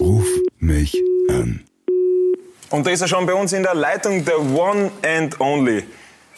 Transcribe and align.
Ruf 0.00 0.26
mich 0.58 0.96
an. 1.30 1.64
Und 2.70 2.86
da 2.86 2.90
ist 2.90 3.00
er 3.00 3.08
schon 3.08 3.26
bei 3.26 3.34
uns 3.34 3.52
in 3.52 3.62
der 3.62 3.74
Leitung, 3.74 4.24
der 4.24 4.38
One 4.38 4.90
and 5.04 5.40
Only. 5.40 5.84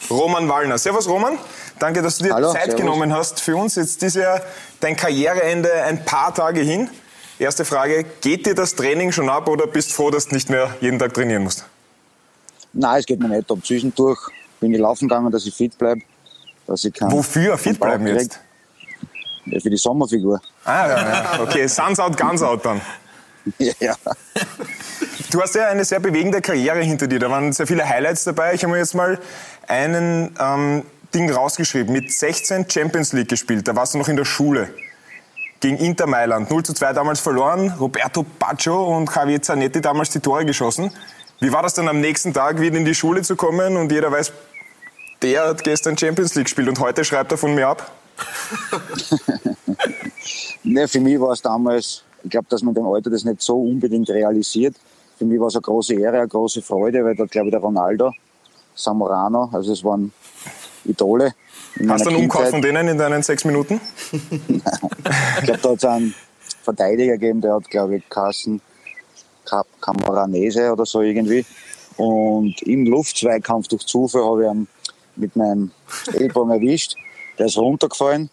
Roman 0.09 0.47
Wallner. 0.47 0.77
Servus 0.77 1.09
Roman, 1.09 1.37
danke, 1.77 2.01
dass 2.01 2.19
du 2.19 2.25
dir 2.25 2.33
Hallo, 2.33 2.53
Zeit 2.53 2.65
servus. 2.65 2.79
genommen 2.79 3.13
hast 3.13 3.41
für 3.41 3.57
uns. 3.57 3.75
Jetzt 3.75 4.01
ist 4.01 4.15
ja 4.15 4.39
dein 4.79 4.95
Karriereende 4.95 5.71
ein 5.83 6.05
paar 6.05 6.33
Tage 6.33 6.61
hin. 6.61 6.89
Erste 7.37 7.65
Frage, 7.65 8.05
geht 8.21 8.45
dir 8.45 8.55
das 8.55 8.75
Training 8.75 9.11
schon 9.11 9.29
ab 9.29 9.49
oder 9.49 9.67
bist 9.67 9.91
froh, 9.91 10.09
dass 10.09 10.27
du 10.27 10.35
nicht 10.35 10.49
mehr 10.49 10.75
jeden 10.79 10.99
Tag 10.99 11.13
trainieren 11.13 11.43
musst? 11.43 11.65
Nein, 12.71 12.99
es 12.99 13.05
geht 13.05 13.19
mir 13.19 13.27
nicht 13.27 13.51
ab. 13.51 13.57
Zwischendurch 13.63 14.19
bin 14.59 14.73
ich 14.73 14.79
laufen 14.79 15.07
gegangen, 15.07 15.31
dass 15.31 15.45
ich 15.45 15.53
fit 15.53 15.77
bleibe. 15.77 16.01
Dass 16.67 16.83
ich 16.85 16.93
kann, 16.93 17.11
Wofür 17.11 17.57
fit 17.57 17.79
bleiben 17.79 18.07
jetzt? 18.07 18.39
Ja, 19.45 19.59
für 19.59 19.69
die 19.69 19.77
Sommerfigur. 19.77 20.39
Ah, 20.63 20.87
ja, 20.87 20.97
ja. 20.97 21.39
okay, 21.41 21.67
Suns 21.67 21.99
out, 21.99 22.15
Guns 22.17 22.41
out 22.41 22.63
dann. 22.63 22.79
Ja, 23.57 23.73
ja. 23.79 23.95
Du 25.31 25.41
hast 25.41 25.55
ja 25.55 25.67
eine 25.67 25.85
sehr 25.85 25.99
bewegende 25.99 26.41
Karriere 26.41 26.81
hinter 26.81 27.07
dir. 27.07 27.19
Da 27.19 27.29
waren 27.29 27.51
sehr 27.53 27.67
viele 27.67 27.87
Highlights 27.87 28.23
dabei. 28.23 28.53
Ich 28.53 28.63
habe 28.63 28.73
mir 28.73 28.79
jetzt 28.79 28.95
mal 28.95 29.19
einen 29.67 30.35
ähm, 30.39 30.83
Ding 31.13 31.31
rausgeschrieben. 31.31 31.93
Mit 31.93 32.11
16 32.11 32.69
Champions 32.69 33.13
League 33.13 33.29
gespielt. 33.29 33.67
Da 33.67 33.75
warst 33.75 33.93
du 33.93 33.97
noch 33.97 34.07
in 34.07 34.15
der 34.15 34.25
Schule. 34.25 34.73
Gegen 35.59 35.77
Inter 35.77 36.07
Mailand. 36.07 36.49
0 36.49 36.63
zu 36.63 36.73
2 36.73 36.93
damals 36.93 37.19
verloren. 37.19 37.73
Roberto 37.79 38.25
Baggio 38.39 38.97
und 38.97 39.13
Javier 39.13 39.41
Zanetti 39.41 39.81
damals 39.81 40.09
die 40.09 40.19
Tore 40.19 40.45
geschossen. 40.45 40.91
Wie 41.39 41.51
war 41.51 41.63
das 41.63 41.73
dann 41.73 41.87
am 41.87 42.01
nächsten 42.01 42.33
Tag 42.33 42.59
wieder 42.59 42.77
in 42.77 42.85
die 42.85 42.95
Schule 42.95 43.21
zu 43.21 43.35
kommen 43.35 43.77
und 43.77 43.91
jeder 43.91 44.11
weiß, 44.11 44.33
der 45.21 45.47
hat 45.47 45.63
gestern 45.63 45.97
Champions 45.97 46.35
League 46.35 46.45
gespielt 46.45 46.67
und 46.67 46.79
heute 46.79 47.03
schreibt 47.03 47.31
er 47.31 47.37
von 47.37 47.55
mir 47.55 47.67
ab? 47.67 47.91
Ne, 50.63 50.87
für 50.87 50.99
mich 50.99 51.19
war 51.19 51.31
es 51.31 51.41
damals, 51.41 52.03
ich 52.23 52.29
glaube, 52.29 52.47
dass 52.49 52.61
man 52.61 52.73
dem 52.73 52.85
Alter 52.85 53.09
das 53.09 53.23
nicht 53.23 53.41
so 53.41 53.61
unbedingt 53.61 54.09
realisiert. 54.09 54.75
Für 55.17 55.25
mich 55.25 55.39
war 55.39 55.47
es 55.47 55.55
eine 55.55 55.61
große 55.61 55.93
Ehre, 55.95 56.19
eine 56.19 56.27
große 56.27 56.61
Freude, 56.61 57.03
weil 57.03 57.15
da 57.15 57.25
glaube 57.25 57.47
ich 57.47 57.51
der 57.51 57.61
Ronaldo, 57.61 58.11
Samorano, 58.75 59.49
also 59.51 59.73
es 59.73 59.83
waren 59.83 60.11
Idole. 60.85 61.33
Hast 61.87 62.05
du 62.05 62.09
einen 62.09 62.23
Umkauf 62.23 62.49
von 62.49 62.61
denen 62.61 62.87
in 62.87 62.97
deinen 62.97 63.23
sechs 63.23 63.45
Minuten? 63.45 63.79
Ich 65.39 65.45
glaube, 65.45 65.59
da 65.61 65.69
hat 65.69 65.77
es 65.77 65.85
einen 65.85 66.13
Verteidiger 66.63 67.13
gegeben, 67.13 67.41
der 67.41 67.55
hat, 67.55 67.69
glaube 67.69 67.95
ich, 67.95 68.09
Kassen 68.09 68.61
Camoranese 69.81 70.71
oder 70.71 70.85
so 70.85 71.01
irgendwie. 71.01 71.45
Und 71.97 72.61
im 72.63 72.85
Luftzweikampf 72.85 73.67
durch 73.67 73.85
Zufall 73.85 74.23
habe 74.23 74.43
ich 74.43 74.51
ihn 74.51 74.67
mit 75.15 75.35
meinem 75.35 75.71
Ellbogen 76.13 76.51
erwischt. 76.51 76.95
Der 77.37 77.47
ist 77.47 77.57
runtergefallen, 77.57 78.29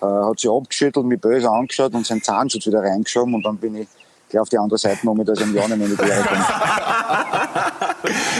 äh, 0.00 0.04
hat 0.04 0.40
sich 0.40 0.50
abgeschüttelt, 0.50 1.06
mich 1.06 1.20
böse 1.20 1.50
angeschaut 1.50 1.94
und 1.94 2.06
seinen 2.06 2.22
Zahnschutz 2.22 2.66
wieder 2.66 2.80
reingeschoben. 2.80 3.34
Und 3.34 3.44
dann 3.44 3.56
bin 3.56 3.76
ich 3.76 3.88
gleich 4.30 4.40
auf 4.40 4.48
die 4.48 4.58
andere 4.58 4.78
Seite 4.78 5.04
noch 5.04 5.14
mit 5.14 5.28
Jahr 5.28 5.36
nicht 5.36 5.56
mehr 5.56 5.74
in 5.74 5.90
die 5.90 5.96
Quere 5.96 6.22
gekommen. 6.22 6.44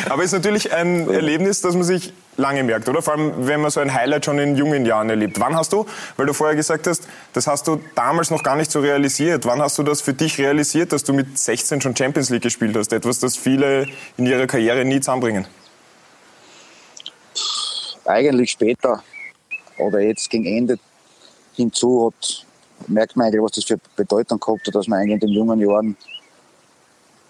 Aber 0.08 0.22
es 0.22 0.26
ist 0.26 0.32
natürlich 0.32 0.72
ein 0.72 1.08
Erlebnis, 1.10 1.60
das 1.60 1.74
man 1.74 1.84
sich 1.84 2.12
lange 2.36 2.62
merkt, 2.62 2.88
oder? 2.88 3.02
Vor 3.02 3.14
allem, 3.14 3.46
wenn 3.46 3.60
man 3.60 3.70
so 3.70 3.80
ein 3.80 3.92
Highlight 3.92 4.24
schon 4.24 4.38
in 4.38 4.56
jungen 4.56 4.86
Jahren 4.86 5.10
erlebt. 5.10 5.38
Wann 5.38 5.54
hast 5.54 5.72
du, 5.72 5.86
weil 6.16 6.26
du 6.26 6.32
vorher 6.32 6.56
gesagt 6.56 6.86
hast, 6.86 7.06
das 7.32 7.46
hast 7.46 7.68
du 7.68 7.80
damals 7.94 8.30
noch 8.30 8.42
gar 8.42 8.56
nicht 8.56 8.70
so 8.70 8.80
realisiert, 8.80 9.44
wann 9.44 9.60
hast 9.60 9.78
du 9.78 9.82
das 9.82 10.00
für 10.00 10.14
dich 10.14 10.38
realisiert, 10.38 10.92
dass 10.92 11.04
du 11.04 11.12
mit 11.12 11.38
16 11.38 11.80
schon 11.80 11.94
Champions 11.94 12.30
League 12.30 12.42
gespielt 12.42 12.76
hast? 12.76 12.92
Etwas, 12.92 13.18
das 13.18 13.36
viele 13.36 13.86
in 14.16 14.26
ihrer 14.26 14.46
Karriere 14.46 14.84
nie 14.84 15.00
zusammenbringen. 15.00 15.46
Eigentlich 18.06 18.52
später 18.52 19.02
oder 19.78 20.00
jetzt 20.00 20.30
gegen 20.30 20.46
Ende 20.46 20.78
hinzu 21.60 22.06
hat, 22.06 22.46
merkt 22.88 23.16
man 23.16 23.26
eigentlich, 23.26 23.42
was 23.42 23.52
das 23.52 23.64
für 23.64 23.78
Bedeutung 23.96 24.40
gehabt 24.40 24.66
hat, 24.66 24.74
dass 24.74 24.88
man 24.88 25.00
eigentlich 25.00 25.14
in 25.14 25.20
den 25.20 25.28
jungen 25.30 25.60
Jahren 25.60 25.96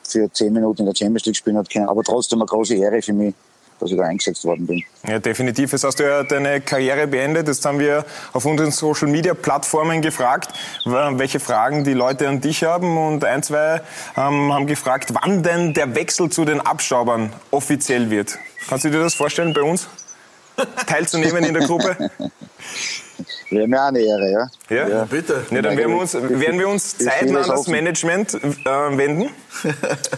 für 0.09 0.33
zehn 0.33 0.53
Minuten 0.53 0.83
in 0.83 0.86
der 0.86 0.95
Champions 0.95 1.25
League 1.27 1.36
spielen 1.36 1.56
hat 1.56 1.70
können. 1.70 1.89
Aber 1.89 2.03
trotzdem 2.03 2.41
eine 2.41 2.47
große 2.47 2.75
Ehre 2.75 3.01
für 3.01 3.12
mich, 3.12 3.34
dass 3.78 3.91
ich 3.91 3.97
da 3.97 4.05
eingesetzt 4.05 4.45
worden 4.45 4.67
bin. 4.67 4.83
Ja, 5.06 5.19
definitiv. 5.19 5.73
Jetzt 5.73 5.85
hast 5.85 5.98
du 5.98 6.05
ja 6.05 6.23
deine 6.23 6.61
Karriere 6.61 7.07
beendet. 7.07 7.48
Jetzt 7.48 7.64
haben 7.64 7.79
wir 7.79 8.05
auf 8.33 8.45
unseren 8.45 8.70
Social 8.70 9.08
Media 9.08 9.35
Plattformen 9.35 10.02
gefragt, 10.02 10.52
welche 10.85 11.41
Fragen 11.41 11.85
die 11.85 11.95
Leute 11.95 12.29
an 12.29 12.41
dich 12.41 12.64
haben. 12.64 12.98
Und 12.98 13.24
ein, 13.24 13.42
zwei 13.42 13.80
ähm, 14.17 14.52
haben 14.52 14.67
gefragt, 14.67 15.14
wann 15.14 15.42
denn 15.42 15.74
der 15.74 15.95
Wechsel 15.95 16.29
zu 16.29 16.45
den 16.45 16.61
Abstaubern 16.61 17.33
offiziell 17.51 18.11
wird. 18.11 18.39
Kannst 18.68 18.85
du 18.85 18.91
dir 18.91 19.01
das 19.01 19.14
vorstellen 19.14 19.55
bei 19.55 19.62
uns? 19.62 19.89
Teilzunehmen 20.87 21.45
in 21.45 21.55
der 21.55 21.67
Gruppe? 21.67 21.97
Wäre 23.51 23.67
mir 23.67 23.83
auch 23.83 23.89
eine 23.89 23.98
Ehre, 23.98 24.31
ja. 24.31 24.87
Ja? 24.89 25.05
Bitte. 25.05 25.45
Ja, 25.51 25.61
dann 25.61 25.77
werden 25.77 25.93
wir 25.93 26.01
uns, 26.01 26.15
werden 26.15 26.59
wir 26.61 26.69
uns 26.69 26.97
Die 26.97 27.05
zeitnah 27.05 27.41
an 27.41 27.48
das. 27.48 27.67
Management 27.67 28.35
äh, 28.35 28.39
wenden 28.97 29.31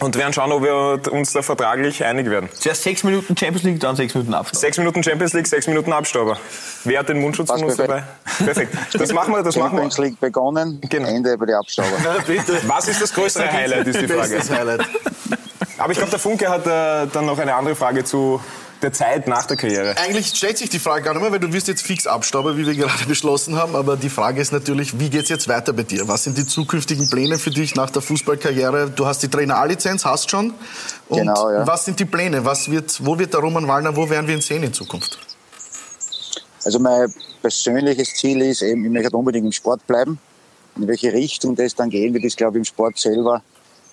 und 0.00 0.16
werden 0.18 0.34
schauen, 0.34 0.52
ob 0.52 0.62
wir 0.62 1.00
uns 1.12 1.32
da 1.32 1.40
vertraglich 1.40 2.04
einig 2.04 2.28
werden. 2.28 2.50
Zuerst 2.52 2.82
sechs 2.82 3.02
Minuten 3.04 3.34
Champions 3.34 3.62
League, 3.62 3.80
dann 3.80 3.96
sechs 3.96 4.14
Minuten 4.14 4.34
Abstand. 4.34 4.60
Sechs 4.60 4.76
Minuten 4.76 5.02
Champions 5.02 5.32
League, 5.32 5.46
sechs 5.46 5.66
Minuten 5.66 5.92
Abstauber. 5.94 6.36
Wer 6.84 6.98
hat 6.98 7.08
den 7.08 7.20
Mundschutz 7.20 7.48
von 7.50 7.64
uns 7.64 7.76
dabei? 7.76 8.02
Perfekt. 8.44 8.76
Das 8.92 9.12
machen 9.14 9.32
wir, 9.32 9.42
das 9.42 9.56
machen 9.56 9.70
Champions 9.78 9.96
wir. 9.96 10.04
League 10.04 10.20
begonnen, 10.20 10.78
Genau. 10.90 11.08
Ende 11.08 11.38
bei 11.38 11.46
den 11.46 11.54
Abstauber. 11.54 11.96
Bitte. 12.26 12.60
Was 12.66 12.86
ist 12.88 13.00
das 13.00 13.14
größere 13.14 13.50
Highlight, 13.50 13.86
ist 13.86 14.00
die 14.00 14.08
Frage. 14.08 14.78
Aber 15.78 15.90
ich 15.90 15.96
glaube, 15.98 16.10
der 16.10 16.20
Funke 16.20 16.48
hat 16.50 16.66
äh, 16.66 17.08
dann 17.10 17.24
noch 17.24 17.38
eine 17.38 17.54
andere 17.54 17.74
Frage 17.74 18.04
zu 18.04 18.40
der 18.82 18.92
Zeit 18.92 19.28
nach 19.28 19.46
der 19.46 19.56
Karriere. 19.56 19.96
Eigentlich 19.98 20.28
stellt 20.28 20.58
sich 20.58 20.68
die 20.68 20.78
Frage 20.78 21.04
gar 21.04 21.12
nicht 21.14 21.22
mehr, 21.22 21.32
weil 21.32 21.38
du 21.38 21.52
wirst 21.52 21.68
jetzt 21.68 21.82
fix 21.82 22.06
Abstauber, 22.06 22.56
wie 22.56 22.66
wir 22.66 22.74
gerade 22.74 23.04
beschlossen 23.08 23.56
haben. 23.56 23.76
Aber 23.76 23.96
die 23.96 24.10
Frage 24.10 24.40
ist 24.40 24.52
natürlich, 24.52 24.98
wie 24.98 25.10
geht's 25.10 25.28
jetzt 25.28 25.48
weiter 25.48 25.72
bei 25.72 25.84
dir? 25.84 26.08
Was 26.08 26.24
sind 26.24 26.36
die 26.36 26.46
zukünftigen 26.46 27.08
Pläne 27.08 27.38
für 27.38 27.50
dich 27.50 27.74
nach 27.74 27.90
der 27.90 28.02
Fußballkarriere? 28.02 28.90
Du 28.90 29.06
hast 29.06 29.22
die 29.22 29.28
Trainer 29.28 29.56
A-Lizenz, 29.56 30.04
hast 30.04 30.30
schon. 30.30 30.54
Und 31.08 31.18
Genau, 31.18 31.50
ja. 31.50 31.66
was 31.66 31.84
sind 31.84 32.00
die 32.00 32.04
Pläne? 32.04 32.44
Was 32.44 32.70
wird, 32.70 33.04
wo 33.04 33.18
wird 33.18 33.32
der 33.32 33.40
Roman 33.40 33.66
Wallner, 33.68 33.96
wo 33.96 34.08
werden 34.10 34.26
wir 34.26 34.34
ihn 34.34 34.40
sehen 34.40 34.62
in 34.62 34.72
Zukunft? 34.72 35.18
Also 36.64 36.78
mein 36.78 37.12
persönliches 37.40 38.14
Ziel 38.14 38.40
ist 38.42 38.62
eben, 38.62 38.84
ich 38.84 38.90
möchte 38.90 39.16
unbedingt 39.16 39.46
im 39.46 39.52
Sport 39.52 39.86
bleiben. 39.86 40.18
In 40.76 40.88
welche 40.88 41.12
Richtung 41.12 41.54
das 41.54 41.74
dann 41.74 41.90
gehen 41.90 42.14
wird, 42.14 42.24
ist, 42.24 42.36
glaube 42.36 42.56
ich, 42.56 42.60
im 42.60 42.64
Sport 42.64 42.98
selber 42.98 43.42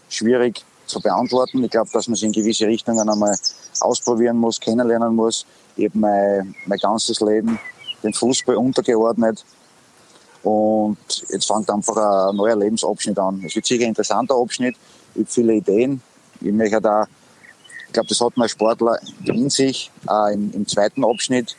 schwierig 0.07 0.63
zu 0.89 0.99
beantworten. 0.99 1.63
Ich 1.63 1.71
glaube, 1.71 1.89
dass 1.93 2.07
man 2.07 2.15
sich 2.15 2.25
in 2.25 2.31
gewisse 2.31 2.67
Richtungen 2.67 3.07
einmal 3.07 3.35
ausprobieren 3.79 4.37
muss, 4.37 4.59
kennenlernen 4.59 5.15
muss. 5.15 5.45
Ich 5.75 5.85
habe 5.85 5.97
mein, 5.97 6.55
mein 6.65 6.79
ganzes 6.79 7.21
Leben 7.21 7.59
den 8.03 8.13
Fußball 8.13 8.55
untergeordnet. 8.55 9.45
Und 10.43 10.97
jetzt 11.29 11.47
fängt 11.47 11.69
einfach 11.69 12.29
ein 12.29 12.35
neuer 12.35 12.55
Lebensabschnitt 12.55 13.19
an. 13.19 13.43
Es 13.45 13.55
wird 13.55 13.65
sicher 13.65 13.83
ein 13.83 13.89
interessanter 13.89 14.35
Abschnitt. 14.35 14.75
Ich 15.13 15.21
habe 15.21 15.31
viele 15.31 15.53
Ideen. 15.55 16.01
Ich 16.41 16.51
möchte 16.51 16.81
da, 16.81 17.07
ich 17.87 17.93
glaube, 17.93 18.07
das 18.07 18.21
hat 18.21 18.37
mein 18.37 18.49
Sportler 18.49 18.99
in 19.25 19.49
sich, 19.49 19.91
auch 20.07 20.27
im, 20.27 20.51
im 20.53 20.67
zweiten 20.67 21.03
Abschnitt 21.03 21.55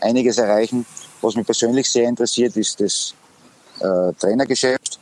einiges 0.00 0.38
erreichen. 0.38 0.84
Was 1.20 1.36
mich 1.36 1.46
persönlich 1.46 1.90
sehr 1.90 2.08
interessiert, 2.08 2.56
ist 2.56 2.80
das 2.80 3.14
äh, 3.80 4.12
Trainergeschäft. 4.14 4.98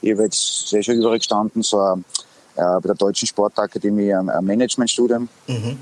Ich 0.00 0.12
habe 0.12 0.24
jetzt 0.24 0.68
sehr 0.68 0.82
schon 0.82 0.96
überall 0.96 1.18
gestanden, 1.18 1.62
so 1.62 1.78
ein, 1.78 2.00
äh, 2.00 2.02
bei 2.54 2.80
der 2.84 2.94
Deutschen 2.94 3.26
Sportakademie 3.26 4.12
ein, 4.14 4.28
ein 4.28 4.44
Managementstudium 4.44 5.28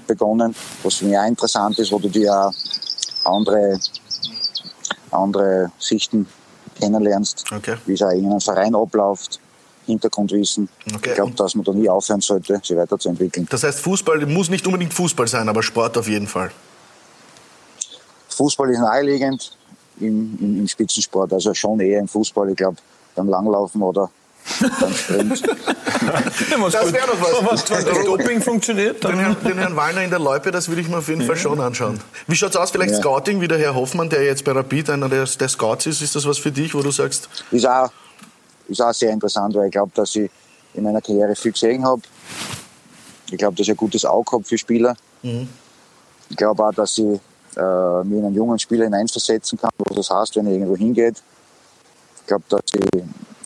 begonnen, 0.06 0.54
was 0.82 0.94
für 0.96 1.06
mich 1.06 1.18
auch 1.18 1.26
interessant 1.26 1.78
ist, 1.78 1.90
wo 1.92 1.98
du 1.98 2.08
dir 2.08 2.32
auch 2.32 2.52
andere, 3.24 3.78
andere 5.10 5.72
Sichten 5.78 6.26
kennenlernst, 6.78 7.44
Okay. 7.52 7.76
wie 7.86 7.94
es 7.94 8.02
auch 8.02 8.10
in 8.10 8.26
einem 8.26 8.40
Verein 8.40 8.74
abläuft, 8.74 9.40
Hintergrundwissen. 9.86 10.68
Okay. 10.94 11.10
Ich 11.10 11.14
glaube, 11.16 11.32
dass 11.32 11.54
man 11.54 11.64
da 11.64 11.72
nie 11.72 11.88
aufhören 11.88 12.20
sollte, 12.20 12.60
sich 12.62 12.76
weiterzuentwickeln. 12.76 13.46
Das 13.50 13.64
heißt, 13.64 13.80
Fußball 13.80 14.24
muss 14.26 14.48
nicht 14.48 14.66
unbedingt 14.66 14.94
Fußball 14.94 15.26
sein, 15.26 15.48
aber 15.48 15.62
Sport 15.62 15.98
auf 15.98 16.08
jeden 16.08 16.26
Fall. 16.26 16.50
Fußball 18.28 18.70
ist 18.70 18.78
naheliegend 18.78 19.56
im, 19.98 20.38
im, 20.40 20.58
im 20.60 20.68
Spitzensport, 20.68 21.32
also 21.32 21.52
schon 21.52 21.80
eher 21.80 22.00
im 22.00 22.08
Fußball, 22.08 22.48
ich 22.50 22.56
glaube, 22.56 22.76
beim 23.14 23.28
Langlaufen 23.28 23.82
oder 23.82 24.10
Sprint. 24.94 25.42
Das 25.42 26.92
wäre 26.92 27.06
doch 27.06 27.50
was. 27.50 27.70
Wenn 27.70 27.84
das 27.84 28.04
Doping 28.04 28.42
funktioniert, 28.42 29.02
Den 29.02 29.10
dann 29.10 29.18
Herrn, 29.18 29.36
den 29.44 29.58
Herrn 29.58 29.76
Wallner 29.76 30.02
in 30.02 30.10
der 30.10 30.18
Loipe, 30.18 30.50
das 30.50 30.68
würde 30.68 30.80
ich 30.80 30.88
mir 30.88 30.98
auf 30.98 31.08
jeden 31.08 31.22
Fall 31.22 31.36
schon 31.36 31.60
anschauen. 31.60 32.00
Wie 32.26 32.36
schaut's 32.36 32.56
aus? 32.56 32.70
Vielleicht 32.70 32.92
Ja. 32.92 32.98
Scouting, 32.98 33.40
wie 33.40 33.48
der 33.48 33.58
Herr 33.58 33.74
Hoffmann, 33.74 34.10
der 34.10 34.24
jetzt 34.24 34.44
bei 34.44 34.52
Rapid 34.52 34.90
einer 34.90 35.08
der, 35.08 35.24
der 35.24 35.48
Scouts 35.48 35.86
ist. 35.86 36.02
Ist 36.02 36.14
das 36.14 36.26
was 36.26 36.38
für 36.38 36.52
dich, 36.52 36.74
wo 36.74 36.82
du 36.82 36.90
sagst, 36.90 37.28
Ist 37.50 37.66
auch, 37.66 37.90
ist 38.68 38.80
auch 38.82 38.92
sehr 38.92 39.10
interessant, 39.10 39.54
weil 39.54 39.66
ich 39.66 39.72
glaube, 39.72 39.92
dass 39.94 40.14
ich 40.16 40.30
in 40.74 40.84
meiner 40.84 41.00
Karriere 41.00 41.34
viel 41.34 41.52
gesehen 41.52 41.84
habe. 41.84 42.02
Ich 43.30 43.38
glaube, 43.38 43.56
dass 43.56 43.66
ich 43.66 43.70
ein 43.72 43.76
gutes 43.76 44.04
Auge 44.04 44.32
habe 44.32 44.44
für 44.44 44.58
Spieler. 44.58 44.96
Ich 45.22 46.36
glaube 46.36 46.64
auch, 46.64 46.72
dass 46.72 46.98
ich 46.98 47.20
äh, 47.56 47.60
mir 48.04 48.18
in 48.18 48.24
einen 48.26 48.34
jungen 48.34 48.58
Spieler 48.58 48.84
hineinversetzen 48.84 49.58
kann, 49.58 49.70
was 49.78 49.96
das 49.96 50.10
heißt, 50.10 50.36
wenn 50.36 50.46
er 50.46 50.52
irgendwo 50.52 50.76
hingeht. 50.76 51.22
Ich 52.20 52.26
glaube, 52.26 52.44
dass 52.48 52.60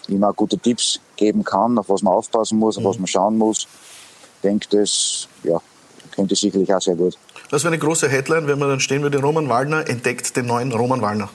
ich 0.09 0.23
auch 0.23 0.37
gute 0.37 0.59
Tipps 0.59 1.01
geben 1.17 1.45
kann, 1.45 1.79
auf 1.79 1.89
was 1.89 2.03
man 2.03 2.15
aufpassen 2.15 2.59
muss, 2.59 2.79
auf 2.79 2.85
was 2.85 2.99
man 2.99 3.07
schauen 3.07 3.39
muss. 3.39 3.67
Ich 4.37 4.43
denke, 4.43 4.67
das, 4.71 5.29
ja, 5.43 5.61
könnte 6.15 6.35
sicherlich 6.37 6.73
auch 6.73 6.81
sehr 6.81 6.95
gut. 6.95 7.17
Das 7.51 7.63
wäre 7.63 7.73
eine 7.75 7.79
große 7.79 8.09
Headline, 8.09 8.47
wenn 8.47 8.59
man 8.59 8.69
dann 8.69 8.81
stehen 8.81 9.03
würde, 9.03 9.21
Roman 9.21 9.49
Wallner 9.49 9.89
entdeckt 9.89 10.37
den 10.37 10.47
neuen 10.47 10.73
Roman 10.73 11.03
Wallner. 11.03 11.29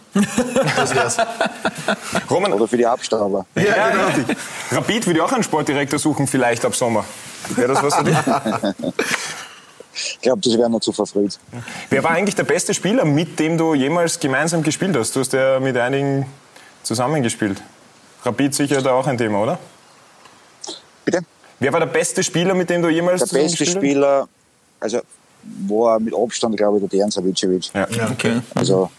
Das 0.75 0.93
wär's. 0.95 1.17
Roman, 2.29 2.53
Oder 2.53 2.67
für 2.67 2.77
die 2.77 2.85
Abstauber. 2.85 3.45
ja, 3.55 3.89
genau. 3.89 4.33
Rapid 4.71 5.07
würde 5.07 5.23
auch 5.23 5.31
einen 5.31 5.43
Sportdirektor 5.43 5.99
suchen, 5.99 6.27
vielleicht 6.27 6.65
ab 6.65 6.75
Sommer. 6.75 7.05
Wäre 7.55 7.73
das 7.73 7.83
was 7.83 7.95
für 7.95 8.03
dich? 8.03 8.17
Ich 9.93 10.21
glaube, 10.21 10.41
das 10.41 10.57
wäre 10.57 10.69
noch 10.69 10.79
zu 10.79 10.91
verfrüht. 10.91 11.39
Wer 11.89 12.03
war 12.03 12.11
eigentlich 12.11 12.35
der 12.35 12.43
beste 12.43 12.73
Spieler, 12.73 13.05
mit 13.05 13.39
dem 13.39 13.57
du 13.57 13.73
jemals 13.73 14.19
gemeinsam 14.19 14.63
gespielt 14.63 14.95
hast? 14.95 15.15
Du 15.15 15.19
hast 15.19 15.33
ja 15.33 15.59
mit 15.59 15.75
einigen 15.77 16.25
zusammengespielt. 16.83 17.61
Rapid 18.23 18.53
sicher 18.53 18.81
da 18.81 18.93
auch 18.93 19.07
ein 19.07 19.17
Thema, 19.17 19.41
oder? 19.41 19.59
Bitte? 21.05 21.21
Wer 21.59 21.73
war 21.73 21.79
der 21.79 21.87
beste 21.87 22.23
Spieler, 22.23 22.53
mit 22.53 22.69
dem 22.69 22.81
du 22.81 22.89
jemals 22.89 23.23
Der 23.25 23.39
beste 23.39 23.65
Spieler, 23.65 24.27
also 24.79 25.01
war 25.67 25.99
mit 25.99 26.13
Abstand, 26.13 26.57
glaube 26.57 26.77
ich, 26.77 26.81
der 26.81 26.89
Dejan 26.89 27.11
Savicevic. 27.11 27.71
hast? 27.73 27.95
Ja. 27.95 28.09
Okay. 28.11 28.41
Also 28.55 28.89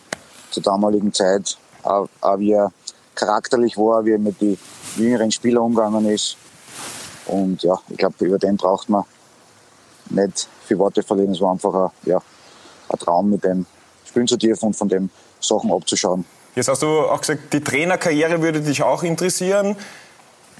zur 0.50 0.62
damaligen 0.62 1.12
Zeit, 1.12 1.56
auch, 1.82 2.08
auch 2.20 2.38
wie 2.38 2.52
er 2.52 2.72
charakterlich 3.14 3.76
war, 3.76 4.04
wie 4.04 4.12
er 4.12 4.18
mit 4.18 4.40
den 4.40 4.58
jüngeren 4.96 5.30
Spielern 5.30 5.64
umgegangen 5.64 6.06
ist. 6.06 6.36
Und 7.26 7.62
ja, 7.62 7.78
ich 7.88 7.96
glaube, 7.96 8.24
über 8.24 8.38
den 8.38 8.56
braucht 8.56 8.88
man 8.88 9.04
nicht 10.10 10.48
viel 10.66 10.78
Worte 10.78 11.02
verlieren. 11.02 11.32
Es 11.32 11.40
war 11.40 11.52
einfach 11.52 11.74
ein, 11.74 11.90
ja, 12.04 12.20
ein 12.88 12.98
Traum, 12.98 13.30
mit 13.30 13.44
dem 13.44 13.66
spielen 14.04 14.26
zu 14.26 14.36
dürfen 14.36 14.66
und 14.66 14.76
von 14.76 14.88
dem 14.88 15.10
Sachen 15.40 15.72
abzuschauen. 15.72 16.24
Jetzt 16.60 16.68
hast 16.68 16.82
du 16.82 17.06
auch 17.06 17.22
gesagt, 17.22 17.54
die 17.54 17.64
Trainerkarriere 17.64 18.42
würde 18.42 18.60
dich 18.60 18.82
auch 18.82 19.02
interessieren. 19.02 19.76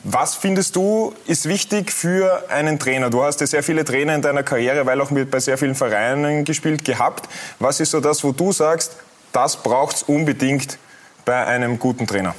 Was 0.02 0.35
findest 0.35 0.75
du 0.75 1.12
ist 1.26 1.44
wichtig 1.44 1.93
für 1.93 2.49
einen 2.49 2.79
Trainer? 2.79 3.11
Du 3.11 3.23
hast 3.23 3.43
ja 3.43 3.47
sehr 3.47 3.62
viele 3.62 3.85
Trainer 3.85 4.14
in 4.14 4.23
deiner 4.23 4.43
Karriere, 4.43 4.87
weil 4.87 4.99
auch 5.02 5.11
mit 5.11 5.31
bei 5.31 5.41
sehr 5.41 5.58
vielen 5.58 5.75
Vereinen 5.75 6.47
gespielt 6.47 6.87
gehabt. 6.87 7.29
Was 7.58 7.81
ist 7.81 7.91
so 7.91 8.00
das, 8.00 8.25
wo 8.25 8.32
du 8.32 8.50
sagst, 8.50 8.97
das 9.32 9.58
braucht 9.58 9.97
es 9.97 10.02
unbedingt 10.05 10.79
bei 11.26 11.44
einem 11.44 11.79
guten 11.79 12.06
Trainer? 12.06 12.35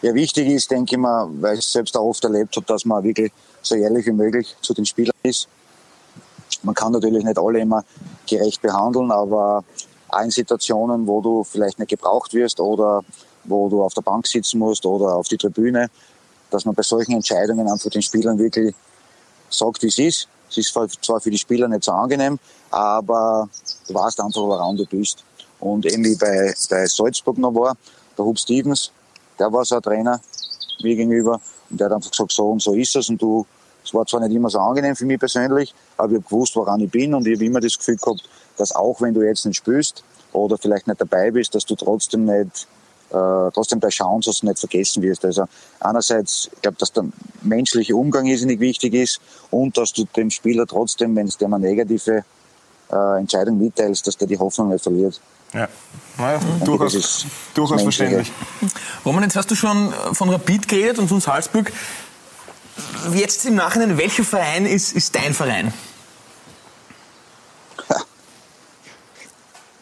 Ja, 0.00 0.14
wichtig 0.14 0.48
ist, 0.48 0.70
denke 0.70 0.94
ich 0.94 0.98
mal, 0.98 1.28
weil 1.38 1.58
ich 1.58 1.66
es 1.66 1.72
selbst 1.72 1.94
auch 1.98 2.08
oft 2.08 2.24
erlebt 2.24 2.56
habe, 2.56 2.64
dass 2.64 2.86
man 2.86 3.04
wirklich 3.04 3.30
so 3.60 3.74
ehrlich 3.74 4.06
wie 4.06 4.12
möglich 4.12 4.56
zu 4.62 4.72
den 4.72 4.86
Spielern 4.86 5.12
ist. 5.22 5.48
Man 6.62 6.74
kann 6.74 6.92
natürlich 6.92 7.22
nicht 7.22 7.38
alle 7.38 7.58
immer 7.58 7.84
gerecht 8.26 8.62
behandeln, 8.62 9.12
aber 9.12 9.62
auch 10.08 10.22
in 10.22 10.30
Situationen, 10.30 11.06
wo 11.06 11.20
du 11.20 11.44
vielleicht 11.44 11.78
nicht 11.78 11.88
gebraucht 11.88 12.34
wirst 12.34 12.60
oder 12.60 13.02
wo 13.44 13.68
du 13.68 13.82
auf 13.82 13.94
der 13.94 14.02
Bank 14.02 14.26
sitzen 14.26 14.58
musst 14.58 14.86
oder 14.86 15.14
auf 15.16 15.28
die 15.28 15.36
Tribüne, 15.36 15.88
dass 16.50 16.64
man 16.64 16.74
bei 16.74 16.82
solchen 16.82 17.12
Entscheidungen 17.12 17.68
einfach 17.68 17.90
den 17.90 18.02
Spielern 18.02 18.38
wirklich 18.38 18.74
sagt, 19.50 19.82
wie 19.82 19.88
es 19.88 19.98
ist. 19.98 20.28
Es 20.50 20.58
ist 20.58 20.78
zwar 21.02 21.20
für 21.20 21.30
die 21.30 21.38
Spieler 21.38 21.68
nicht 21.68 21.84
so 21.84 21.92
angenehm, 21.92 22.38
aber 22.70 23.48
du 23.88 23.94
weißt 23.94 24.20
einfach, 24.20 24.42
woran 24.42 24.76
du 24.76 24.86
bist. 24.86 25.24
Und 25.58 25.84
wie 25.84 26.16
bei, 26.16 26.54
bei 26.70 26.86
Salzburg 26.86 27.38
noch 27.38 27.54
war, 27.54 27.76
der 28.16 28.24
Hub 28.24 28.38
Stevens, 28.38 28.92
der 29.38 29.52
war 29.52 29.64
so 29.64 29.76
ein 29.76 29.82
Trainer 29.82 30.20
mir 30.82 30.96
gegenüber 30.96 31.40
und 31.70 31.80
der 31.80 31.86
hat 31.86 31.94
einfach 31.94 32.10
gesagt, 32.10 32.32
so 32.32 32.50
und 32.50 32.62
so 32.62 32.74
ist 32.74 32.94
es 32.96 33.08
und 33.08 33.20
du, 33.20 33.46
es 33.84 33.92
war 33.94 34.06
zwar 34.06 34.20
nicht 34.20 34.34
immer 34.34 34.50
so 34.50 34.58
angenehm 34.58 34.94
für 34.94 35.06
mich 35.06 35.18
persönlich, 35.18 35.74
aber 35.96 36.12
ich 36.12 36.18
habe 36.18 36.28
gewusst, 36.28 36.56
woran 36.56 36.80
ich 36.80 36.90
bin 36.90 37.14
und 37.14 37.26
ich 37.26 37.36
habe 37.36 37.44
immer 37.44 37.60
das 37.60 37.78
Gefühl 37.78 37.96
gehabt, 37.96 38.28
dass 38.56 38.74
auch 38.74 39.00
wenn 39.00 39.14
du 39.14 39.22
jetzt 39.22 39.46
nicht 39.46 39.56
spielst 39.56 40.04
oder 40.32 40.58
vielleicht 40.58 40.86
nicht 40.86 41.00
dabei 41.00 41.30
bist, 41.30 41.54
dass 41.54 41.64
du 41.64 41.74
trotzdem 41.74 42.24
nicht 42.24 42.66
äh, 43.10 43.50
trotzdem 43.52 43.80
bei 43.80 43.88
Chance, 43.88 44.30
dass 44.30 44.40
du 44.40 44.46
nicht 44.46 44.58
vergessen 44.58 45.02
wirst. 45.02 45.24
Also 45.24 45.44
einerseits, 45.80 46.50
ich 46.52 46.62
glaube, 46.62 46.76
dass 46.78 46.92
der 46.92 47.04
menschliche 47.42 47.94
Umgang 47.94 48.26
irrsinnig 48.26 48.60
wichtig 48.60 48.94
ist 48.94 49.20
und 49.50 49.76
dass 49.76 49.92
du 49.92 50.04
dem 50.16 50.30
Spieler 50.30 50.66
trotzdem, 50.66 51.14
wenn 51.14 51.28
es 51.28 51.36
dem 51.36 51.54
eine 51.54 51.66
negative 51.66 52.24
äh, 52.90 53.18
Entscheidung 53.18 53.58
mitteilst, 53.58 54.06
dass 54.06 54.16
der 54.16 54.26
die 54.26 54.38
Hoffnung 54.38 54.70
nicht 54.70 54.82
verliert. 54.82 55.20
Ja, 55.52 55.68
naja, 56.18 56.40
durchaus, 56.64 57.26
durchaus 57.54 57.82
verständlich. 57.82 58.32
Roman, 59.04 59.22
jetzt 59.22 59.36
hast 59.36 59.50
du 59.50 59.54
schon 59.54 59.92
von 60.12 60.30
Rapid 60.30 60.66
geredet 60.66 60.98
und 60.98 61.06
von 61.06 61.20
Salzburg. 61.20 61.72
Jetzt 63.14 63.46
im 63.46 63.54
Nachhinein, 63.54 63.96
welcher 63.96 64.24
Verein 64.24 64.66
ist, 64.66 64.92
ist 64.92 65.14
dein 65.14 65.32
Verein? 65.32 65.72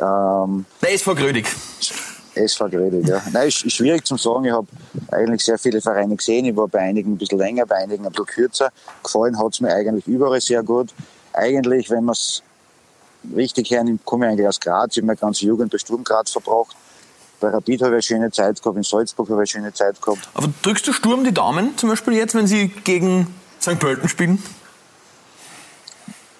Ähm, 0.03 0.67
Der 0.83 0.93
SV 0.93 1.15
Grödig. 1.15 1.47
SV 2.35 2.69
Gredig, 2.69 3.07
ja. 3.07 3.23
Nein, 3.33 3.49
ist, 3.49 3.65
ist 3.65 3.75
schwierig 3.75 4.05
zu 4.07 4.17
sagen. 4.17 4.47
Ich 4.47 4.53
habe 4.53 4.67
eigentlich 5.11 5.45
sehr 5.45 5.59
viele 5.59 5.81
Vereine 5.81 6.17
gesehen. 6.17 6.47
Ich 6.47 6.57
war 6.57 6.67
bei 6.67 6.81
einigen 6.81 7.13
ein 7.13 7.19
bisschen 7.19 7.39
länger, 7.39 7.67
bei 7.67 7.77
einigen 7.77 8.07
ein 8.07 8.11
bisschen 8.11 8.27
kürzer. 8.27 8.73
Gefallen 9.03 9.39
hat 9.39 9.53
es 9.53 9.61
mir 9.61 9.75
eigentlich 9.75 10.07
überall 10.07 10.41
sehr 10.41 10.63
gut. 10.63 10.95
Eigentlich, 11.35 11.91
wenn 11.91 12.05
man 12.05 12.15
es 12.15 12.43
richtig 13.37 13.71
hernimmt, 13.71 14.05
komme 14.05 14.27
ich 14.27 14.33
eigentlich 14.33 14.49
aus 14.49 14.61
Graz. 14.61 14.93
Ich 14.93 14.99
habe 14.99 15.07
meine 15.07 15.19
ganze 15.19 15.45
Jugend 15.45 15.71
bei 15.71 15.79
Sturm 15.79 16.05
Graz 16.05 16.31
verbracht. 16.31 16.75
Bei 17.41 17.49
Rapid 17.49 17.83
habe 17.83 17.91
ich 17.91 17.95
eine 17.95 18.03
schöne 18.03 18.31
Zeit 18.31 18.63
gehabt, 18.63 18.77
in 18.77 18.83
Salzburg 18.85 19.29
habe 19.29 19.43
ich 19.45 19.55
eine 19.55 19.65
schöne 19.65 19.75
Zeit 19.75 20.01
gehabt. 20.01 20.29
Aber 20.35 20.49
drückst 20.63 20.87
du 20.87 20.93
Sturm 20.93 21.25
die 21.25 21.35
Daumen, 21.35 21.77
zum 21.77 21.89
Beispiel 21.89 22.15
jetzt, 22.15 22.35
wenn 22.35 22.47
sie 22.47 22.69
gegen 22.69 23.27
St. 23.61 23.79
Pölten 23.79 24.09
spielen? 24.09 24.43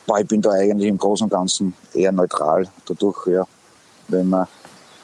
Aber 0.07 0.21
ich 0.21 0.27
bin 0.27 0.43
da 0.43 0.51
eigentlich 0.51 0.89
im 0.89 0.99
Großen 0.99 1.25
und 1.25 1.31
Ganzen 1.31 1.75
eher 1.95 2.13
neutral. 2.13 2.69
Dadurch, 2.87 3.27
ja, 3.29 3.47
wenn 4.09 4.29
man 4.29 4.47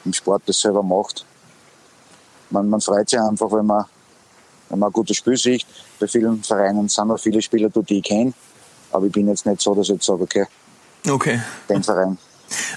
im 0.05 0.13
Sport 0.13 0.43
das 0.45 0.59
selber 0.59 0.83
macht. 0.83 1.25
Man, 2.49 2.69
man 2.69 2.81
freut 2.81 3.09
sich 3.09 3.19
einfach, 3.19 3.51
wenn 3.51 3.65
man, 3.65 3.85
wenn 4.69 4.79
man 4.79 4.89
ein 4.89 4.93
gutes 4.93 5.17
Spiel 5.17 5.37
sieht. 5.37 5.65
Bei 5.99 6.07
vielen 6.07 6.43
Vereinen 6.43 6.89
sind 6.89 7.11
auch 7.11 7.19
viele 7.19 7.41
Spieler, 7.41 7.69
die 7.69 7.97
ich 7.97 8.03
kenne. 8.03 8.33
Aber 8.91 9.05
ich 9.05 9.11
bin 9.11 9.27
jetzt 9.27 9.45
nicht 9.45 9.61
so, 9.61 9.73
dass 9.75 9.87
ich 9.87 9.95
jetzt 9.95 10.05
sage, 10.05 10.23
okay, 10.23 10.45
Okay. 11.07 11.39
den 11.69 11.83
Verein. 11.83 12.17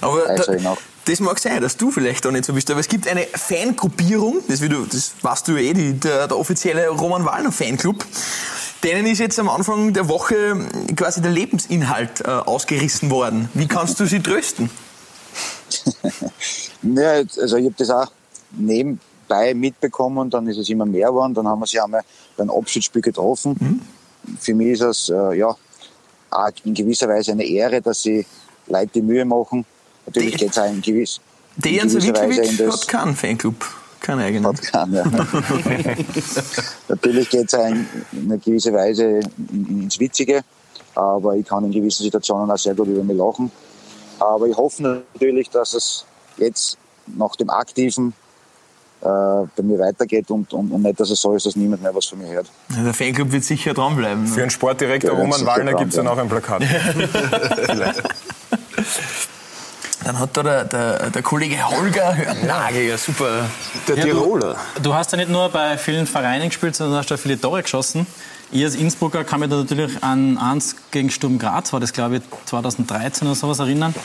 Aber 0.01 0.27
Also 0.27 0.53
da, 0.53 0.77
das 1.05 1.19
mag 1.19 1.39
sein, 1.39 1.61
dass 1.61 1.75
du 1.75 1.91
vielleicht 1.91 2.25
auch 2.25 2.31
nicht 2.31 2.45
so 2.45 2.53
bist, 2.53 2.69
aber 2.69 2.79
es 2.79 2.87
gibt 2.87 3.07
eine 3.07 3.23
Fangruppierung, 3.23 4.37
das, 4.47 4.61
wie 4.61 4.69
du, 4.69 4.85
das 4.85 5.13
weißt 5.21 5.47
du 5.47 5.57
eh, 5.57 5.73
die, 5.73 5.99
der, 5.99 6.27
der 6.27 6.37
offizielle 6.37 6.87
Roman 6.89 7.25
Wallner 7.25 7.51
Fanclub. 7.51 8.05
Denen 8.83 9.07
ist 9.07 9.19
jetzt 9.19 9.39
am 9.39 9.49
Anfang 9.49 9.93
der 9.93 10.09
Woche 10.09 10.57
quasi 10.95 11.21
der 11.21 11.31
Lebensinhalt 11.31 12.21
äh, 12.21 12.29
ausgerissen 12.29 13.09
worden. 13.09 13.49
Wie 13.53 13.67
kannst 13.67 13.99
du 13.99 14.05
sie 14.05 14.21
trösten? 14.21 14.69
Ja, 16.83 17.11
also 17.13 17.55
ich 17.55 17.65
habe 17.65 17.75
das 17.77 17.89
auch 17.89 18.11
nebenbei 18.51 19.53
mitbekommen, 19.53 20.29
dann 20.29 20.47
ist 20.47 20.57
es 20.57 20.69
immer 20.69 20.85
mehr 20.85 21.07
geworden. 21.07 21.33
Dann 21.33 21.47
haben 21.47 21.61
wir 21.61 21.65
sich 21.65 21.81
einmal 21.81 22.01
beim 22.35 22.49
Abschiedsspiel 22.49 23.01
getroffen. 23.01 23.81
Für 24.39 24.53
mich 24.53 24.73
ist 24.73 24.81
es 24.81 25.09
äh, 25.09 25.37
ja 25.37 25.55
auch 26.29 26.51
in 26.65 26.73
gewisser 26.73 27.07
Weise 27.07 27.31
eine 27.31 27.45
Ehre, 27.45 27.81
dass 27.81 28.01
sie 28.01 28.25
Leute 28.67 28.91
die 28.95 29.01
Mühe 29.01 29.25
machen. 29.25 29.65
Natürlich 30.05 30.37
geht 30.37 30.51
es 30.51 30.57
auch 30.57 30.67
in, 30.67 30.81
gewiss, 30.81 31.19
in 31.55 31.61
gewisser 31.61 32.13
Weise 32.15 32.43
in 32.43 32.57
das 32.57 32.81
hat 32.81 32.87
keinen 32.87 33.15
Fanclub, 33.15 33.55
keinen 34.03 34.19
eigenen. 34.19 34.45
hat 34.45 34.61
keinen, 34.61 34.93
ja. 34.93 35.03
Natürlich 36.87 37.29
geht 37.29 37.51
es 37.51 37.53
in, 37.53 37.87
in 38.11 38.25
einer 38.25 38.37
gewissen 38.37 38.73
Weise 38.73 39.21
in, 39.51 39.83
ins 39.83 39.99
Witzige, 39.99 40.41
aber 40.93 41.35
ich 41.35 41.45
kann 41.45 41.65
in 41.65 41.71
gewissen 41.71 42.03
Situationen 42.03 42.51
auch 42.51 42.57
sehr 42.57 42.75
gut 42.75 42.87
über 42.87 43.03
mich 43.03 43.17
lachen. 43.17 43.51
Aber 44.19 44.45
ich 44.47 44.55
hoffe 44.55 44.83
natürlich, 44.83 45.49
dass 45.49 45.73
es 45.73 46.05
jetzt 46.37 46.77
nach 47.07 47.35
dem 47.35 47.49
Aktiven 47.49 48.13
äh, 49.01 49.05
bei 49.05 49.63
mir 49.63 49.79
weitergeht 49.79 50.29
und, 50.31 50.53
und, 50.53 50.71
und 50.71 50.81
nicht, 50.81 50.99
dass 50.99 51.09
es 51.09 51.19
so 51.19 51.33
ist, 51.35 51.45
dass 51.45 51.55
niemand 51.55 51.81
mehr 51.81 51.93
was 51.93 52.05
von 52.05 52.19
mir 52.19 52.27
hört. 52.27 52.49
Ja, 52.75 52.83
Der 52.83 52.93
Fanclub 52.93 53.31
wird 53.31 53.43
sicher 53.43 53.73
dranbleiben. 53.73 54.27
Für 54.27 54.41
einen 54.41 54.51
Sportdirektor 54.51 55.11
Ja, 55.11 55.19
Roman 55.19 55.45
Wallner 55.45 55.73
gibt 55.73 55.91
es 55.91 55.97
ja. 55.97 56.09
auch 56.09 56.17
ein 56.17 56.29
Plakat. 56.29 56.61
Dann 60.05 60.19
hat 60.19 60.35
da 60.35 60.43
der, 60.43 60.65
der, 60.65 61.09
der 61.09 61.21
Kollege 61.21 61.57
Holger 61.69 62.15
Hörnlage, 62.15 62.87
ja 62.87 62.97
super. 62.97 63.45
Der 63.87 63.95
Tiroler. 63.95 64.55
Du 64.81 64.93
hast 64.93 65.11
ja 65.11 65.17
nicht 65.17 65.29
nur 65.29 65.49
bei 65.49 65.77
vielen 65.77 66.07
Vereinen 66.07 66.49
gespielt, 66.49 66.75
sondern 66.75 66.99
hast 66.99 67.11
auch 67.11 67.17
viele 67.17 67.39
Tore 67.39 67.63
geschossen. 67.63 68.05
Ich 68.51 68.63
als 68.63 68.75
Innsbrucker 68.75 69.23
kann 69.23 69.39
mich 69.39 69.49
da 69.49 69.55
natürlich 69.55 70.03
an 70.03 70.37
eins 70.37 70.75
gegen 70.91 71.09
Sturm 71.09 71.39
Graz, 71.39 71.73
war 71.73 71.79
das 71.79 71.93
glaube 71.93 72.17
ich 72.17 72.23
2013 72.45 73.27
oder 73.27 73.35
sowas 73.35 73.59
erinnern. 73.59 73.95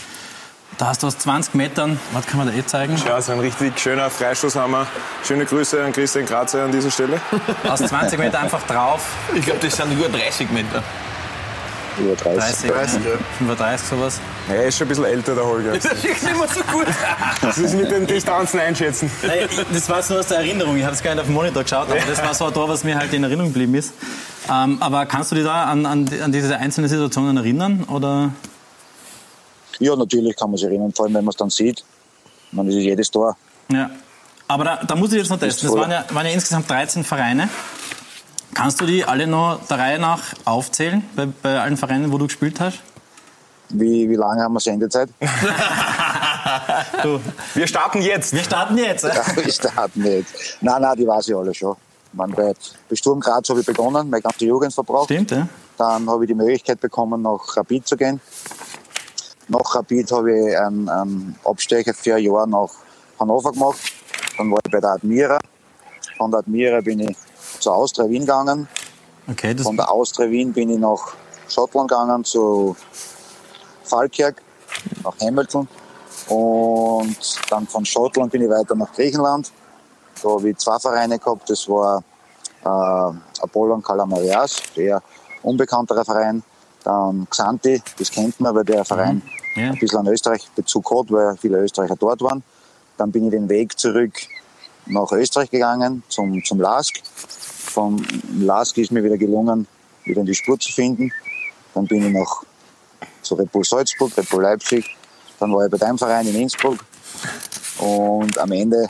Da 0.79 0.87
hast 0.87 1.03
du 1.03 1.09
aus 1.09 1.19
20 1.19 1.55
Metern, 1.55 1.99
was 2.13 2.25
kann 2.27 2.39
man 2.39 2.47
da 2.47 2.55
eh 2.55 2.65
zeigen? 2.65 2.97
Ja, 3.05 3.21
so 3.21 3.33
ein 3.33 3.41
richtig 3.41 3.79
schöner 3.81 4.09
Freistoßhammer. 4.09 4.87
Schöne 5.27 5.45
Grüße 5.45 5.83
an 5.83 5.93
Christian 5.93 6.25
Grazer 6.25 6.65
an 6.65 6.71
dieser 6.73 6.91
Stelle. 6.91 7.21
Aus 7.69 7.81
20 7.81 8.17
Meter 8.19 8.39
einfach 8.39 8.63
drauf, 8.63 9.05
Ich 9.35 9.45
glaube, 9.45 9.59
das 9.61 9.77
sind 9.77 9.93
über 9.93 10.09
30 10.09 10.51
Meter. 10.51 10.85
Über 11.99 12.15
30. 12.15 12.71
30, 12.71 12.71
30, 12.71 13.05
ja. 13.05 13.11
35 13.39 13.89
sowas. 13.89 14.21
Er 14.49 14.67
ist 14.67 14.79
schon 14.79 14.87
ein 14.87 14.89
bisschen 14.89 15.05
älter, 15.05 15.35
der 15.35 15.45
Holger. 15.45 15.73
Das 15.75 15.85
ist 15.85 16.05
nicht 16.05 16.23
mehr 16.23 16.49
so 16.49 16.61
gut. 16.73 16.87
Das 17.41 17.59
ist 17.59 17.75
mit 17.75 17.91
den 17.91 18.07
Distanzen 18.07 18.61
einschätzen. 18.61 19.11
Ich- 19.23 19.65
das 19.73 19.89
war 19.89 20.03
nur 20.09 20.21
aus 20.21 20.27
der 20.29 20.39
Erinnerung. 20.39 20.77
Ich 20.77 20.85
habe 20.85 20.95
es 20.95 21.03
gar 21.03 21.13
nicht 21.13 21.21
auf 21.21 21.27
dem 21.27 21.35
Monitor 21.35 21.63
geschaut, 21.63 21.89
aber 21.91 21.99
das 22.09 22.23
war 22.23 22.35
so 22.35 22.47
ein 22.47 22.55
Tor, 22.55 22.69
was 22.69 22.85
mir 22.85 22.97
halt 22.97 23.13
in 23.13 23.25
Erinnerung 23.25 23.49
geblieben 23.53 23.75
ist. 23.75 23.93
Ähm, 24.51 24.79
aber 24.81 25.07
kannst 25.07 25.31
du 25.33 25.35
dich 25.37 25.45
da 25.45 25.65
an, 25.65 25.85
an, 25.87 26.09
an 26.23 26.33
diese 26.33 26.57
einzelnen 26.57 26.89
Situationen 26.89 27.37
erinnern? 27.37 27.85
Oder? 27.91 28.31
Ja, 29.81 29.95
natürlich 29.97 30.37
kann 30.37 30.51
man 30.51 30.57
sich 30.59 30.67
erinnern, 30.67 30.93
vor 30.95 31.05
allem 31.07 31.15
wenn 31.15 31.25
man 31.25 31.31
es 31.33 31.37
dann 31.37 31.51
sieht. 31.51 31.85
Man 32.53 32.67
ist 32.69 32.75
jedes 32.75 33.11
Tor. 33.11 33.37
Ja. 33.71 33.91
Aber 34.47 34.65
da, 34.65 34.77
da 34.87 34.97
muss 34.97 35.13
ich 35.13 35.19
jetzt 35.19 35.29
noch 35.29 35.39
testen. 35.39 35.69
Das 35.69 35.77
waren 35.79 35.91
ja, 35.91 36.05
waren 36.11 36.27
ja 36.27 36.33
insgesamt 36.33 36.71
13 36.71 37.05
Vereine. 37.05 37.49
Kannst 38.59 38.81
du 38.81 38.87
die 38.87 39.05
alle 39.05 39.29
noch 39.29 39.65
der 39.69 39.79
Reihe 39.79 40.01
nach 40.01 40.35
aufzählen, 40.45 41.09
bei, 41.15 41.27
bei 41.27 41.61
allen 41.61 41.77
Vereinen, 41.77 42.11
wo 42.11 42.19
du 42.19 42.27
gespielt 42.27 42.59
hast? 42.59 42.81
Wie, 43.69 44.11
wie 44.11 44.17
lange 44.17 44.43
haben 44.43 44.53
wir 44.53 44.59
Sendezeit? 44.61 45.11
Du, 47.03 47.21
Wir 47.55 47.69
starten 47.69 48.01
jetzt. 48.03 48.33
wir 48.33 48.43
starten 48.43 48.77
jetzt. 48.79 49.05
Ja, 49.05 49.23
wir 49.37 49.53
starten 49.53 50.05
jetzt. 50.05 50.35
Nein, 50.61 50.83
nein, 50.83 50.97
die 50.97 51.07
weiß 51.07 51.29
ich 51.29 51.37
alle 51.37 51.55
schon. 51.55 51.77
Man, 52.13 52.33
bei, 52.33 52.53
bei 52.89 52.97
Sturm 52.97 53.21
Graz 53.21 53.49
habe 53.49 53.61
ich 53.61 53.67
begonnen, 53.67 54.11
meine 54.11 54.23
ganze 54.23 54.47
Jugend 54.47 54.75
verbraucht. 54.75 55.05
Stimmt, 55.05 55.31
ja? 55.31 55.47
Dann 55.77 56.09
habe 56.11 56.25
ich 56.25 56.29
die 56.29 56.35
Möglichkeit 56.35 56.81
bekommen, 56.81 57.23
nach 57.23 57.57
Rapid 57.57 57.87
zu 57.87 57.97
gehen. 57.97 58.21
Nach 59.47 59.75
Rapid 59.75 60.11
habe 60.11 60.33
ich 60.33 60.59
einen, 60.59 60.89
einen 60.89 61.37
Abstecher 61.45 61.95
für 61.95 62.17
ein 62.17 62.25
Jahr 62.25 62.47
nach 62.47 62.71
Hannover 63.21 63.53
gemacht. 63.53 63.79
Dann 64.37 64.51
war 64.51 64.59
ich 64.65 64.73
bei 64.73 64.81
der 64.81 64.91
Admira. 64.91 65.39
Von 66.17 66.31
der 66.33 66.41
Admira 66.41 66.81
bin 66.81 67.01
ich 67.01 67.17
zur 67.61 67.75
Austria 67.75 68.09
Wien 68.09 68.21
gegangen. 68.23 68.69
Okay, 69.31 69.57
Von 69.59 69.77
der 69.77 69.91
Austria 69.91 70.31
Wien 70.31 70.53
bin 70.53 70.71
ich 70.71 70.79
nach 70.79 71.15
Schottland 71.49 71.91
gegangen, 71.91 72.25
zu 72.25 72.77
Falkirk, 73.85 74.43
nach 75.05 75.15
Hamilton. 75.21 75.69
Und 76.29 77.17
dann 77.51 77.67
von 77.67 77.85
Schottland 77.85 78.33
bin 78.33 78.43
ich 78.43 78.49
weiter 78.51 78.75
nach 78.75 78.93
Griechenland. 78.93 79.51
Da 80.23 80.29
habe 80.31 80.51
ich 80.51 80.57
zwei 80.59 80.79
Vereine 80.79 81.19
gehabt. 81.19 81.49
Das 81.49 81.69
war 81.69 82.03
äh, 82.65 83.43
Apollon 83.43 83.83
Kalamarias, 83.83 84.61
eher 84.75 85.03
unbekannterer 85.43 86.05
Verein. 86.05 86.43
Dann 86.85 87.27
Xanti, 87.31 87.83
das 87.99 88.11
kennt 88.11 88.41
man, 88.41 88.55
weil 88.55 88.65
der 88.65 88.85
Verein 88.85 89.23
Ja. 89.55 89.71
ein 89.71 89.79
bisschen 89.79 89.99
an 90.01 90.07
Österreich 90.09 90.49
Bezug 90.55 90.91
hat, 90.91 91.11
weil 91.11 91.37
viele 91.37 91.59
Österreicher 91.59 91.97
dort 91.97 92.21
waren. 92.23 92.43
Dann 92.97 93.11
bin 93.13 93.25
ich 93.27 93.31
den 93.31 93.49
Weg 93.49 93.79
zurück 93.79 94.13
nach 94.89 95.13
Österreich 95.13 95.51
gegangen, 95.51 96.03
zum, 96.09 96.43
zum 96.45 96.61
LASK. 96.61 97.01
Vom 97.73 98.05
LASK 98.39 98.79
ist 98.79 98.93
mir 98.93 99.05
wieder 99.05 99.17
gelungen, 99.17 99.67
wieder 100.05 100.21
in 100.21 100.27
die 100.27 100.35
Spur 100.35 100.59
zu 100.59 100.73
finden. 100.73 101.13
Dann 101.75 101.87
bin 101.87 102.07
ich 102.07 102.13
noch 102.13 102.45
zu 103.23 103.35
Red 103.35 103.53
Bull 103.53 103.65
Salzburg, 103.65 104.17
Red 104.17 104.29
Bull 104.29 104.43
Leipzig. 104.43 104.97
Dann 105.39 105.53
war 105.53 105.67
ich 105.67 105.71
bei 105.71 105.79
deinem 105.79 105.99
Verein 105.99 106.27
in 106.27 106.35
Innsbruck. 106.35 106.79
Und 107.79 108.37
am 108.39 108.53
Ende 108.53 108.89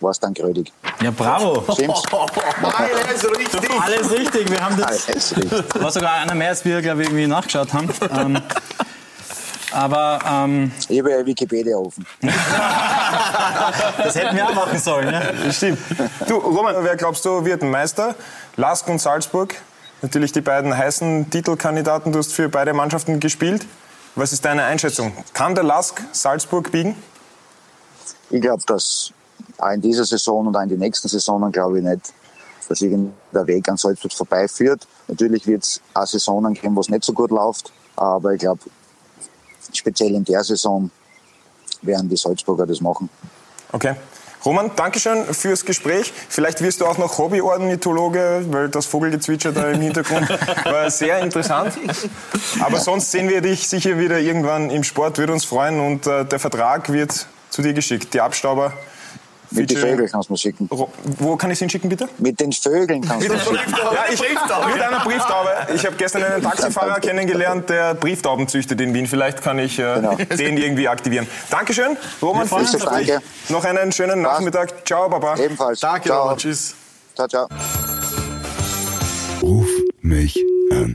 war 0.00 0.10
es 0.10 0.20
dann 0.20 0.34
Grödig. 0.34 0.72
ja, 1.00 1.10
bravo. 1.10 1.64
Stimmt's? 1.72 2.02
Alles 2.12 3.24
richtig. 3.38 3.70
Alles 3.80 4.10
richtig. 4.10 4.50
Wir 4.50 4.60
haben 4.60 4.76
das. 4.76 5.08
Alles 5.08 5.36
richtig. 5.36 5.82
War 5.82 5.90
sogar 5.90 6.12
einer 6.14 6.34
mehr, 6.34 6.50
als 6.50 6.64
wir, 6.64 6.82
glaube 6.82 7.02
ich, 7.02 7.08
irgendwie 7.08 7.26
nachgeschaut 7.26 7.72
haben. 7.72 7.88
Ähm, 8.10 8.42
aber 9.74 10.20
ähm, 10.26 10.72
Ich 10.88 10.98
habe 10.98 11.10
ja 11.10 11.26
Wikipedia 11.26 11.76
offen. 11.76 12.06
das 13.98 14.14
hätten 14.14 14.36
wir 14.36 14.48
auch 14.48 14.54
machen 14.54 14.78
sollen. 14.78 15.10
Ne? 15.10 15.52
Stimmt. 15.52 15.78
Du, 16.28 16.36
Roman, 16.36 16.76
wer 16.80 16.96
glaubst 16.96 17.24
du 17.24 17.44
wird 17.44 17.62
Meister? 17.62 18.14
Lask 18.56 18.88
und 18.88 19.00
Salzburg. 19.00 19.54
Natürlich 20.02 20.32
die 20.32 20.40
beiden 20.40 20.76
heißen 20.76 21.30
Titelkandidaten. 21.30 22.12
Du 22.12 22.18
hast 22.18 22.32
für 22.32 22.48
beide 22.48 22.72
Mannschaften 22.72 23.20
gespielt. 23.20 23.66
Was 24.14 24.32
ist 24.32 24.44
deine 24.44 24.64
Einschätzung? 24.64 25.12
Kann 25.32 25.54
der 25.54 25.64
Lask 25.64 26.00
Salzburg 26.12 26.70
biegen? 26.70 26.94
Ich 28.30 28.40
glaube, 28.40 28.62
dass 28.66 29.12
auch 29.58 29.70
in 29.70 29.80
dieser 29.80 30.04
Saison 30.04 30.46
und 30.46 30.56
auch 30.56 30.62
in 30.62 30.68
den 30.68 30.78
nächsten 30.78 31.08
Saisonen 31.08 31.50
glaube 31.50 31.78
ich 31.78 31.84
nicht, 31.84 32.12
dass 32.68 32.80
irgendein 32.80 33.46
Weg 33.46 33.68
an 33.68 33.76
Salzburg 33.76 34.12
vorbeiführt. 34.12 34.86
Natürlich 35.08 35.46
wird 35.46 35.64
es 35.64 35.80
auch 35.94 36.06
Saisonen 36.06 36.54
geben, 36.54 36.76
wo 36.76 36.80
es 36.80 36.88
nicht 36.88 37.04
so 37.04 37.12
gut 37.12 37.30
läuft, 37.30 37.72
aber 37.96 38.34
ich 38.34 38.40
glaube, 38.40 38.60
speziell 39.72 40.14
in 40.14 40.24
der 40.24 40.42
Saison 40.44 40.90
werden 41.82 42.08
die 42.08 42.16
Salzburger 42.16 42.66
das 42.66 42.80
machen. 42.80 43.08
Okay. 43.72 43.94
Roman, 44.44 44.70
Dankeschön 44.76 45.24
fürs 45.24 45.64
Gespräch. 45.64 46.12
Vielleicht 46.28 46.60
wirst 46.60 46.82
du 46.82 46.86
auch 46.86 46.98
noch 46.98 47.16
Hobbyornithologe, 47.16 48.44
weil 48.50 48.68
das 48.68 48.84
Vogelgezwitscher 48.84 49.52
da 49.52 49.70
im 49.70 49.80
Hintergrund 49.80 50.28
war 50.64 50.90
sehr 50.90 51.20
interessant. 51.20 51.72
Aber 52.60 52.78
sonst 52.78 53.10
sehen 53.10 53.30
wir 53.30 53.40
dich 53.40 53.66
sicher 53.68 53.98
wieder 53.98 54.18
irgendwann 54.18 54.68
im 54.68 54.84
Sport, 54.84 55.16
würde 55.16 55.32
uns 55.32 55.46
freuen. 55.46 55.80
Und 55.80 56.06
äh, 56.06 56.26
der 56.26 56.38
Vertrag 56.38 56.92
wird 56.92 57.26
zu 57.48 57.62
dir 57.62 57.72
geschickt. 57.72 58.12
Die 58.12 58.20
Abstauber. 58.20 58.74
Mit 59.54 59.70
den 59.70 59.78
Vögeln 59.78 60.08
kannst 60.10 60.28
du 60.28 60.32
mir 60.32 60.38
schicken. 60.38 60.68
Wo 60.70 61.36
kann 61.36 61.50
ich 61.50 61.62
ihn 61.62 61.70
schicken, 61.70 61.88
bitte? 61.88 62.08
Mit 62.18 62.40
den 62.40 62.52
Vögeln 62.52 63.00
kannst 63.02 63.28
du 63.28 63.32
mir 63.32 63.38
schicken. 63.40 63.74
Ja, 63.76 64.04
ich, 64.12 64.20
mit 64.20 64.82
einer 64.82 65.00
Brieftaube. 65.04 65.50
Ich 65.74 65.86
habe 65.86 65.96
gestern 65.96 66.24
einen 66.24 66.42
Taxifahrer 66.42 67.00
kennengelernt, 67.00 67.70
der 67.70 67.94
Brieftauben 67.94 68.48
züchtet 68.48 68.80
in 68.80 68.92
Wien. 68.94 69.06
Vielleicht 69.06 69.42
kann 69.42 69.58
ich 69.58 69.78
äh, 69.78 69.94
Genau. 69.94 70.16
den 70.16 70.56
irgendwie 70.58 70.88
aktivieren. 70.88 71.26
Dankeschön, 71.50 71.96
Roman, 72.20 72.48
Gespräch. 72.48 73.06
danke. 73.06 73.22
Noch 73.48 73.64
einen 73.64 73.92
schönen 73.92 74.22
Nachmittag. 74.22 74.86
Ciao, 74.86 75.08
Baba. 75.08 75.36
Ebenfalls. 75.36 75.80
Danke, 75.80 76.08
ciao. 76.08 76.34
Tschüss. 76.36 76.74
ciao, 77.14 77.28
ciao. 77.28 77.48
Ruf 79.42 79.66
mich 80.02 80.36
an. 80.72 80.92